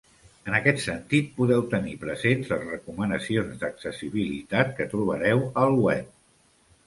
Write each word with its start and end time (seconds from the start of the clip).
En 0.51 0.55
aquest 0.59 0.79
sentit, 0.83 1.27
podeu 1.41 1.65
tenir 1.73 1.91
presents 2.05 2.47
les 2.53 2.63
recomanacions 2.71 3.61
d'accessibilitat 3.65 4.75
que 4.79 4.91
trobareu 4.95 5.45
al 5.65 5.77
web. 5.85 6.11